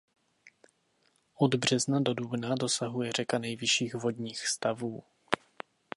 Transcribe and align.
Od 1.35 1.55
března 1.55 1.99
do 1.99 2.13
dubna 2.13 2.55
dosahuje 2.55 3.11
řeka 3.11 3.37
nejvyšších 3.37 3.95
vodních 3.95 4.47
stavů. 4.47 5.03